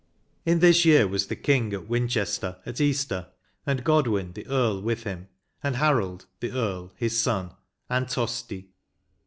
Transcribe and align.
In 0.47 0.61
this 0.61 0.83
year 0.83 1.07
was 1.07 1.27
the 1.27 1.35
King 1.35 1.73
at 1.73 1.87
Win 1.87 2.07
chester, 2.07 2.57
at 2.65 2.81
Easter, 2.81 3.27
and 3.67 3.83
Godwin, 3.83 4.33
the 4.33 4.47
earl 4.47 4.81
with 4.81 5.03
him, 5.03 5.27
and 5.61 5.75
Harold, 5.75 6.25
the 6.39 6.51
earl, 6.51 6.91
his 6.95 7.19
son, 7.19 7.51
and 7.87 8.09
Tosty. 8.09 8.71